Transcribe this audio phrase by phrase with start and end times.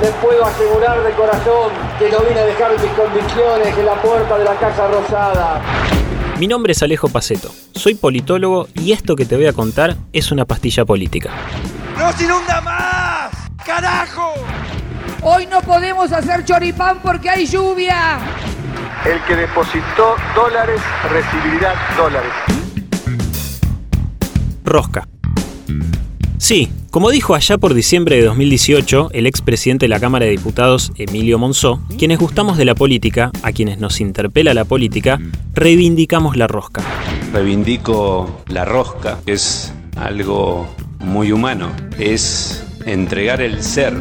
[0.00, 4.38] les puedo asegurar de corazón que no vine a dejar mis convicciones en la puerta
[4.38, 5.60] de la Casa Rosada.
[6.38, 10.30] Mi nombre es Alejo Paceto, soy politólogo y esto que te voy a contar es
[10.30, 11.30] una pastilla política.
[11.98, 13.30] ¡No se inunda más!
[13.66, 14.34] ¡Carajo!
[15.22, 18.20] Hoy no podemos hacer choripán porque hay lluvia.
[19.04, 20.80] El que depositó dólares
[21.10, 22.32] recibirá dólares.
[24.64, 25.08] Rosca.
[26.38, 30.92] Sí, como dijo allá por diciembre de 2018 el expresidente de la Cámara de Diputados,
[30.96, 35.18] Emilio Monzó, quienes gustamos de la política, a quienes nos interpela la política,
[35.52, 36.82] reivindicamos la rosca.
[37.32, 40.68] Reivindico la rosca, es algo
[41.00, 43.94] muy humano, es entregar el ser.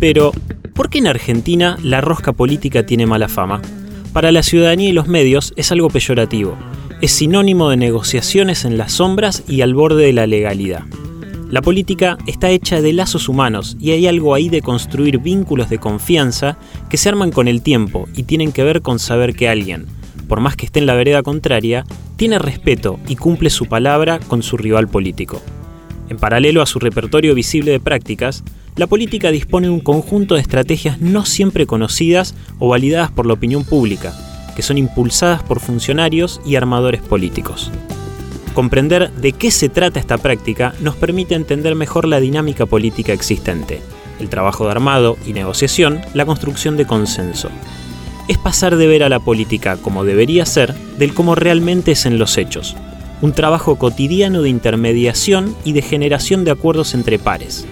[0.00, 0.32] Pero,
[0.74, 3.62] ¿por qué en Argentina la rosca política tiene mala fama?
[4.12, 6.58] Para la ciudadanía y los medios es algo peyorativo.
[7.00, 10.82] Es sinónimo de negociaciones en las sombras y al borde de la legalidad.
[11.50, 15.78] La política está hecha de lazos humanos y hay algo ahí de construir vínculos de
[15.78, 16.58] confianza
[16.90, 19.86] que se arman con el tiempo y tienen que ver con saber que alguien,
[20.28, 24.42] por más que esté en la vereda contraria, tiene respeto y cumple su palabra con
[24.42, 25.40] su rival político.
[26.10, 28.44] En paralelo a su repertorio visible de prácticas,
[28.76, 33.32] la política dispone de un conjunto de estrategias no siempre conocidas o validadas por la
[33.32, 34.12] opinión pública,
[34.54, 37.72] que son impulsadas por funcionarios y armadores políticos.
[38.58, 43.80] Comprender de qué se trata esta práctica nos permite entender mejor la dinámica política existente,
[44.18, 47.50] el trabajo de armado y negociación, la construcción de consenso.
[48.26, 52.18] Es pasar de ver a la política como debería ser del cómo realmente es en
[52.18, 52.74] los hechos,
[53.22, 57.64] un trabajo cotidiano de intermediación y de generación de acuerdos entre pares,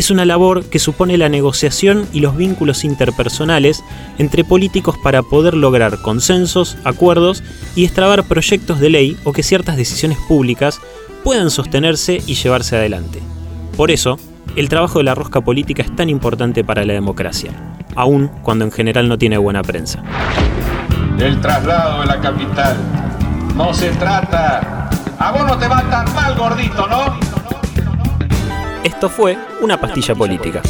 [0.00, 3.84] es una labor que supone la negociación y los vínculos interpersonales
[4.16, 7.42] entre políticos para poder lograr consensos, acuerdos
[7.76, 10.80] y extrabar proyectos de ley o que ciertas decisiones públicas
[11.22, 13.20] puedan sostenerse y llevarse adelante.
[13.76, 14.18] Por eso,
[14.56, 17.50] el trabajo de la rosca política es tan importante para la democracia,
[17.94, 20.02] aun cuando en general no tiene buena prensa.
[21.18, 22.76] El traslado de la capital.
[23.54, 24.88] No se trata.
[25.18, 27.19] A vos no te va tan mal, gordito, ¿no?
[29.00, 30.60] Esto fue Una pastilla política.